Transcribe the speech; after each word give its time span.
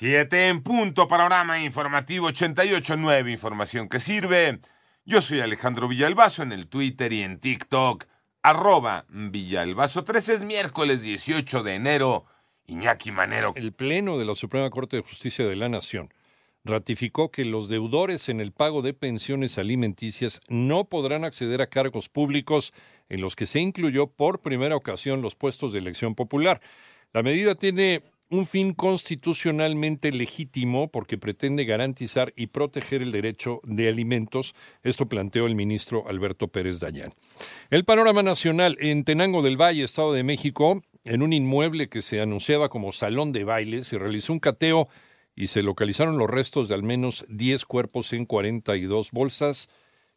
Siete 0.00 0.48
en 0.48 0.62
punto, 0.62 1.06
panorama 1.06 1.60
informativo 1.60 2.30
88.9, 2.30 3.30
información 3.30 3.86
que 3.86 4.00
sirve. 4.00 4.58
Yo 5.04 5.20
soy 5.20 5.40
Alejandro 5.40 5.88
Villalbazo 5.88 6.42
en 6.42 6.52
el 6.52 6.68
Twitter 6.68 7.12
y 7.12 7.20
en 7.20 7.38
TikTok, 7.38 8.06
arroba 8.40 9.04
Villalbazo 9.10 10.02
13 10.02 10.36
es 10.36 10.42
miércoles 10.42 11.02
18 11.02 11.62
de 11.62 11.74
enero. 11.74 12.24
Iñaki 12.64 13.10
Manero. 13.10 13.52
El 13.56 13.74
Pleno 13.74 14.16
de 14.16 14.24
la 14.24 14.34
Suprema 14.34 14.70
Corte 14.70 14.96
de 14.96 15.02
Justicia 15.02 15.46
de 15.46 15.54
la 15.54 15.68
Nación 15.68 16.08
ratificó 16.64 17.30
que 17.30 17.44
los 17.44 17.68
deudores 17.68 18.30
en 18.30 18.40
el 18.40 18.52
pago 18.52 18.80
de 18.80 18.94
pensiones 18.94 19.58
alimenticias 19.58 20.40
no 20.48 20.86
podrán 20.86 21.24
acceder 21.24 21.60
a 21.60 21.66
cargos 21.66 22.08
públicos 22.08 22.72
en 23.10 23.20
los 23.20 23.36
que 23.36 23.44
se 23.44 23.60
incluyó 23.60 24.06
por 24.06 24.40
primera 24.40 24.76
ocasión 24.76 25.20
los 25.20 25.34
puestos 25.34 25.74
de 25.74 25.80
elección 25.80 26.14
popular. 26.14 26.62
La 27.12 27.22
medida 27.22 27.54
tiene 27.54 28.02
un 28.30 28.46
fin 28.46 28.72
constitucionalmente 28.72 30.12
legítimo 30.12 30.90
porque 30.90 31.18
pretende 31.18 31.64
garantizar 31.64 32.32
y 32.36 32.46
proteger 32.46 33.02
el 33.02 33.10
derecho 33.10 33.60
de 33.64 33.88
alimentos. 33.88 34.54
Esto 34.82 35.06
planteó 35.06 35.46
el 35.46 35.56
ministro 35.56 36.08
Alberto 36.08 36.48
Pérez 36.48 36.78
Dayán. 36.78 37.12
El 37.70 37.84
panorama 37.84 38.22
nacional 38.22 38.76
en 38.80 39.04
Tenango 39.04 39.42
del 39.42 39.60
Valle, 39.60 39.82
Estado 39.82 40.12
de 40.12 40.22
México, 40.22 40.82
en 41.04 41.22
un 41.22 41.32
inmueble 41.32 41.88
que 41.88 42.02
se 42.02 42.20
anunciaba 42.20 42.68
como 42.68 42.92
salón 42.92 43.32
de 43.32 43.44
baile, 43.44 43.84
se 43.84 43.98
realizó 43.98 44.32
un 44.32 44.38
cateo 44.38 44.88
y 45.34 45.48
se 45.48 45.62
localizaron 45.62 46.16
los 46.16 46.30
restos 46.30 46.68
de 46.68 46.74
al 46.76 46.82
menos 46.82 47.24
10 47.28 47.64
cuerpos 47.64 48.12
en 48.12 48.26
42 48.26 49.10
bolsas. 49.10 49.68